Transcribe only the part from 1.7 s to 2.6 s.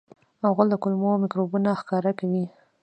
ښکاره کوي.